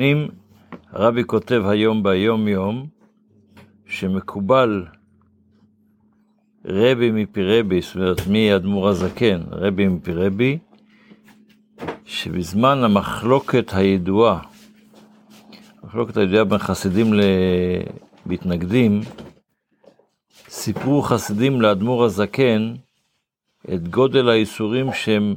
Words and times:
אם 0.00 0.26
הרבי 0.90 1.24
כותב 1.24 1.62
היום 1.66 2.02
ביום 2.02 2.48
יום, 2.48 2.86
שמקובל 3.86 4.84
רבי 6.64 7.10
מפי 7.10 7.42
רבי, 7.42 7.80
זאת 7.82 7.96
אומרת 7.96 8.26
מאדמו"ר 8.26 8.88
הזקן, 8.88 9.42
רבי 9.50 9.88
מפי 9.88 10.12
רבי, 10.12 10.58
שבזמן 12.04 12.78
המחלוקת 12.84 13.72
הידועה, 13.72 14.40
המחלוקת 15.82 16.16
הידועה 16.16 16.44
בין 16.44 16.58
חסידים 16.58 17.06
למתנגדים, 18.26 19.00
סיפרו 20.48 21.02
חסידים 21.02 21.60
לאדמו"ר 21.60 22.04
הזקן 22.04 22.74
את 23.74 23.88
גודל 23.88 24.28
האיסורים 24.28 24.92
שהם, 24.92 25.34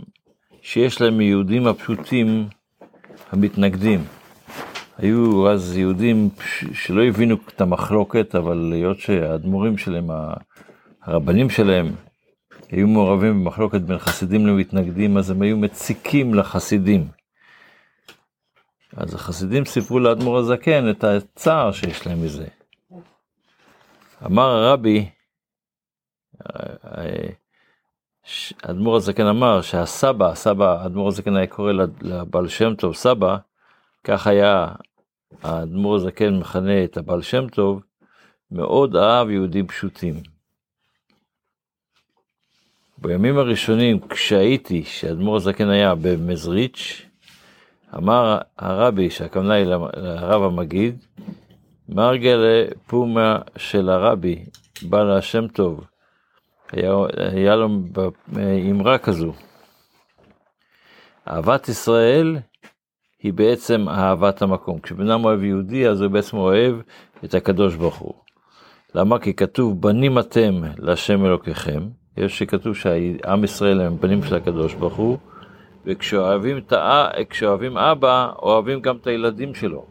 שיש 0.61 1.01
להם 1.01 1.17
מיהודים 1.17 1.67
הפשוטים 1.67 2.47
המתנגדים. 3.31 4.18
היו 5.01 5.49
אז 5.49 5.77
יהודים 5.77 6.29
שלא 6.73 7.03
הבינו 7.03 7.35
את 7.47 7.61
המחלוקת, 7.61 8.35
אבל 8.35 8.71
היות 8.73 8.99
שהאדמו"רים 8.99 9.77
שלהם, 9.77 10.07
הרבנים 11.01 11.49
שלהם, 11.49 11.95
היו 12.71 12.87
מעורבים 12.87 13.43
במחלוקת 13.43 13.81
בין 13.81 13.97
חסידים 13.97 14.47
למתנגדים, 14.47 15.17
אז 15.17 15.29
הם 15.29 15.41
היו 15.41 15.57
מציקים 15.57 16.33
לחסידים. 16.33 17.07
אז 18.97 19.13
החסידים 19.13 19.65
סיפרו 19.65 19.99
לאדמו"ר 19.99 20.37
הזקן 20.37 20.89
את 20.89 21.03
הצער 21.03 21.71
שיש 21.71 22.07
להם 22.07 22.23
מזה. 22.23 22.47
אמר 24.25 24.49
הרבי, 24.49 25.09
האדמו"ר 28.63 28.95
הזקן 28.95 29.25
אמר 29.25 29.61
שהסבא, 29.61 30.29
הסבא, 30.31 30.81
האדמו"ר 30.81 31.07
הזקן 31.07 31.35
היה 31.35 31.47
קורא 31.47 31.73
לבעל 32.01 32.47
שם 32.47 32.75
טוב 32.75 32.95
סבא, 32.95 33.37
כך 34.03 34.27
היה 34.27 34.67
האדמו"ר 35.43 35.95
הזקן 35.95 36.39
מכנה 36.39 36.83
את 36.83 36.97
הבעל 36.97 37.21
שם 37.21 37.49
טוב, 37.49 37.81
מאוד 38.51 38.95
אהב 38.95 39.29
יהודים 39.29 39.67
פשוטים. 39.67 40.15
בימים 42.97 43.37
הראשונים, 43.37 44.07
כשהייתי, 44.07 44.83
שהאדמו"ר 44.83 45.35
הזקן 45.35 45.69
היה 45.69 45.95
במזריץ', 45.95 47.01
אמר 47.97 48.37
הרבי, 48.57 49.09
שהכוונה 49.09 49.53
היא 49.53 49.65
לרב 49.65 50.43
המגיד, 50.43 51.05
מרגלה 51.89 52.65
פומה 52.87 53.39
של 53.57 53.89
הרבי, 53.89 54.45
בעל 54.81 55.11
השם 55.11 55.47
טוב, 55.47 55.87
היה, 56.71 56.93
היה 57.17 57.55
לו 57.55 57.69
אמרה 58.71 58.97
כזו, 58.97 59.33
אהבת 61.27 61.69
ישראל 61.69 62.37
היא 63.23 63.33
בעצם 63.33 63.89
אהבת 63.89 64.41
המקום. 64.41 64.79
כשבן 64.79 65.09
אדם 65.09 65.25
אוהב 65.25 65.43
יהודי, 65.43 65.87
אז 65.87 66.01
הוא 66.01 66.11
בעצם 66.11 66.37
אוהב 66.37 66.75
את 67.25 67.33
הקדוש 67.33 67.75
ברוך 67.75 67.97
הוא. 67.97 68.13
למה? 68.95 69.19
כי 69.19 69.33
כתוב, 69.33 69.81
בנים 69.81 70.19
אתם 70.19 70.61
להשם 70.77 71.25
אלוקיכם. 71.25 71.83
יש 72.17 72.39
שכתוב 72.39 72.75
שהעם 72.75 73.43
ישראל 73.43 73.81
הם 73.81 73.97
בנים 73.99 74.23
של 74.23 74.35
הקדוש 74.35 74.73
ברוך 74.73 74.95
הוא, 74.95 75.17
וכשאוהבים. 75.85 76.59
כשאוהבים 77.29 77.77
אבא, 77.77 78.31
אוהבים 78.41 78.81
גם 78.81 78.95
את 78.95 79.07
הילדים 79.07 79.55
שלו. 79.55 79.85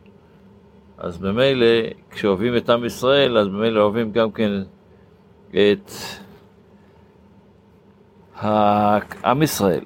אז 0.99 1.19
במילא, 1.19 1.67
כשאוהבים 2.11 2.57
את 2.57 2.71
עם 2.71 2.85
ישראל, 2.85 3.39
אז 3.39 3.49
במילא 3.49 3.81
אוהבים 3.81 4.13
גם 4.13 4.31
כן 4.31 4.51
את 5.51 5.91
עם 9.25 9.43
ישראל. 9.43 9.85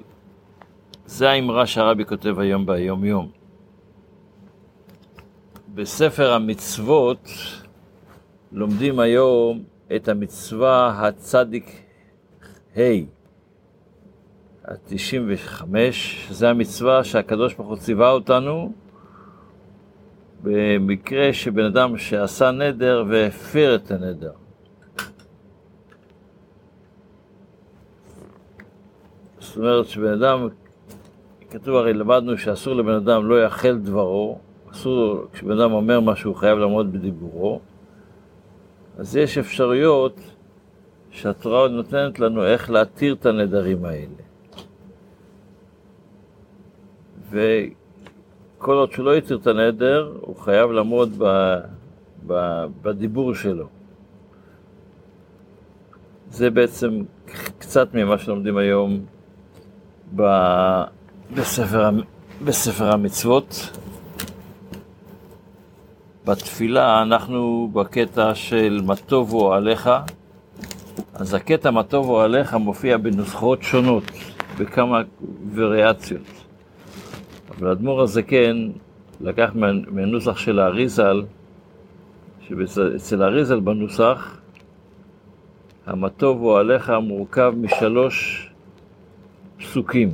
זה 1.13 1.29
האמרה 1.29 1.67
שהרבי 1.67 2.05
כותב 2.05 2.39
היום 2.39 2.65
ביום 2.65 3.05
יום. 3.05 3.31
בספר 5.73 6.33
המצוות 6.33 7.29
לומדים 8.51 8.99
היום 8.99 9.63
את 9.95 10.07
המצווה 10.07 10.99
הצדיק 10.99 11.81
ה', 12.77 12.81
ה-95, 14.65 15.63
זה 16.29 16.49
המצווה 16.49 17.03
שהקדוש 17.03 17.53
ברוך 17.53 17.69
הוא 17.69 17.77
ציווה 17.77 18.11
אותנו 18.11 18.73
במקרה 20.43 21.33
שבן 21.33 21.65
אדם 21.65 21.97
שעשה 21.97 22.51
נדר 22.51 23.05
והפר 23.09 23.75
את 23.75 23.91
הנדר. 23.91 24.31
זאת 29.39 29.57
אומרת 29.57 29.87
שבן 29.87 30.13
אדם 30.13 30.47
כתוב 31.53 31.75
הרי 31.75 31.93
למדנו 31.93 32.37
שאסור 32.37 32.73
לבן 32.73 32.93
אדם 32.93 33.29
לא 33.29 33.43
יאכל 33.43 33.77
דברו, 33.77 34.37
אסור, 34.71 35.27
כשבן 35.33 35.59
אדם 35.59 35.71
אומר 35.71 35.99
משהו 35.99 36.31
הוא 36.31 36.37
חייב 36.37 36.57
לעמוד 36.57 36.93
בדיבורו, 36.93 37.59
אז 38.97 39.15
יש 39.15 39.37
אפשרויות 39.37 40.19
שהתורה 41.11 41.67
נותנת 41.67 42.19
לנו 42.19 42.45
איך 42.45 42.69
להתיר 42.69 43.13
את 43.13 43.25
הנדרים 43.25 43.85
האלה. 43.85 44.23
וכל 47.29 48.73
עוד 48.73 48.91
שהוא 48.91 49.05
לא 49.05 49.15
יתיר 49.15 49.37
את 49.37 49.47
הנדר, 49.47 50.17
הוא 50.21 50.35
חייב 50.35 50.71
לעמוד 50.71 51.09
ב, 51.17 51.55
ב, 52.27 52.63
בדיבור 52.81 53.33
שלו. 53.33 53.67
זה 56.29 56.49
בעצם 56.49 57.03
קצת 57.59 57.93
ממה 57.93 58.17
שלומדים 58.17 58.57
היום 58.57 59.05
ב... 60.15 60.21
בספר, 61.31 61.89
בספר 62.45 62.91
המצוות. 62.91 63.79
בתפילה 66.25 67.01
אנחנו 67.01 67.69
בקטע 67.73 68.35
של 68.35 68.81
מה 68.85 68.95
טובו 68.95 69.53
עליך, 69.53 69.89
אז 71.13 71.33
הקטע 71.33 71.71
מה 71.71 71.83
טובו 71.83 72.21
עליך 72.21 72.53
מופיע 72.53 72.97
בנוסחאות 72.97 73.63
שונות, 73.63 74.03
בכמה 74.59 75.01
וריאציות. 75.53 76.27
אבל 77.49 77.69
האדמו"ר 77.69 78.01
הזקן 78.01 78.69
לקח 79.21 79.51
מהנוסח 79.87 80.37
של 80.37 80.59
האריזל, 80.59 81.23
שאצל 82.47 83.23
האריזל 83.23 83.59
בנוסח, 83.59 84.37
המה 85.85 86.09
טובו 86.09 86.57
עליך 86.57 86.89
מורכב 86.89 87.53
משלוש 87.57 88.49
פסוקים. 89.57 90.11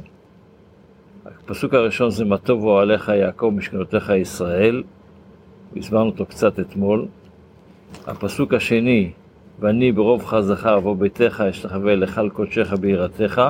הפסוק 1.38 1.74
הראשון 1.74 2.10
זה 2.10 2.26
מה 2.26 2.38
טובו 2.38 2.80
עליך 2.80 3.10
יעקב 3.10 3.54
משכנותיך 3.56 4.10
ישראל, 4.10 4.84
הסברנו 5.78 6.10
אותו 6.10 6.26
קצת 6.26 6.60
אתמול. 6.60 7.06
הפסוק 8.08 8.54
השני, 8.54 9.12
ואני 9.60 9.92
ברוב 9.92 10.26
חזך 10.26 10.66
אבוא 10.66 10.96
ביתך 10.96 11.44
אשתחווה 11.50 11.94
על 12.16 12.30
קודשך 12.30 12.74
ביראתך. 12.74 13.42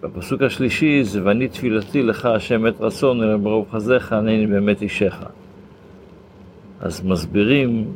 והפסוק 0.00 0.42
השלישי 0.42 1.04
זה 1.04 1.24
ואני 1.24 1.48
תפילתי 1.48 2.02
לך 2.02 2.26
השם 2.26 2.66
את 2.66 2.80
רצון 2.80 3.22
אלא 3.22 3.36
ברוב 3.36 3.66
חזך 3.70 4.12
ענני 4.12 4.46
באמת 4.46 4.82
אישך. 4.82 5.16
אז 6.80 7.04
מסבירים 7.04 7.92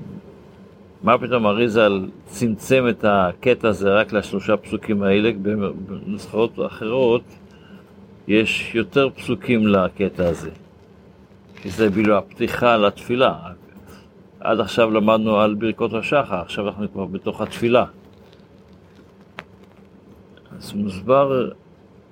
מה 1.03 1.19
פתאום 1.19 1.47
אריזל 1.47 2.07
צמצם 2.25 2.85
את 2.91 3.05
הקטע 3.09 3.69
הזה 3.69 3.95
רק 3.95 4.13
לשלושה 4.13 4.57
פסוקים 4.57 5.03
האלה, 5.03 5.31
בנוסחאות 5.87 6.59
אחרות 6.67 7.23
יש 8.29 8.75
יותר 8.75 9.09
פסוקים 9.11 9.67
לקטע 9.67 10.29
הזה, 10.29 10.51
כי 11.63 11.71
זה 11.71 11.91
בילו 11.91 12.19
הפתיחה 12.19 12.77
לתפילה. 12.77 13.35
עד 14.41 14.61
עכשיו 14.61 14.91
למדנו 14.91 15.41
על 15.41 15.55
ברכות 15.55 15.95
השחר, 15.95 16.41
עכשיו 16.41 16.69
אנחנו 16.69 16.93
כבר 16.93 17.05
בתוך 17.05 17.41
התפילה. 17.41 17.85
אז 20.59 20.73
מוסבר 20.73 21.51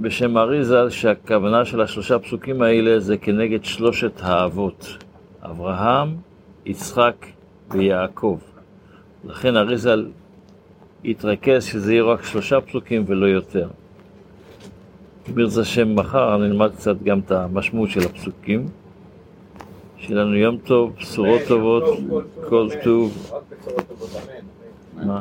בשם 0.00 0.38
אריזל 0.38 0.90
שהכוונה 0.90 1.64
של 1.64 1.80
השלושה 1.80 2.18
פסוקים 2.18 2.62
האלה 2.62 3.00
זה 3.00 3.16
כנגד 3.16 3.64
שלושת 3.64 4.20
האבות, 4.22 5.04
אברהם, 5.42 6.16
יצחק 6.66 7.26
ויעקב. 7.70 8.38
לכן 9.24 9.56
אריזל 9.56 10.06
התרכז 11.04 11.64
שזה 11.64 11.92
יהיה 11.92 12.04
רק 12.04 12.24
שלושה 12.24 12.60
פסוקים 12.60 13.04
ולא 13.06 13.26
יותר. 13.26 13.68
ברצה 15.28 15.60
השם 15.60 15.94
מחר 15.96 16.36
נלמד 16.36 16.70
קצת 16.76 17.02
גם 17.02 17.18
את 17.18 17.30
המשמעות 17.30 17.90
של 17.90 18.00
הפסוקים. 18.00 18.66
שיהיה 19.98 20.20
לנו 20.20 20.36
יום 20.36 20.56
טוב, 20.56 20.92
בשורות 20.98 21.40
טובות, 21.48 21.84
כל 22.48 22.68
טוב. 22.84 23.32
מה? 25.06 25.20